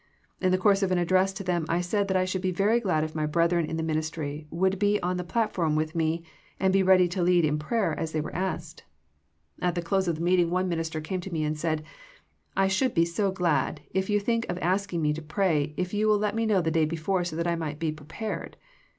[0.39, 2.79] In the course of an address to them I said that I should be very
[2.79, 6.23] glad if my brethren in the ministry would be on the platform with me
[6.59, 8.83] and be ready to lead in prayer as they were asked.
[9.61, 11.83] At the close of the meeting one minister came to me and said,"
[12.57, 16.07] I should be so glad if you think of asking me to pray if you
[16.07, 18.57] will let me know the day before so that I may be prepared."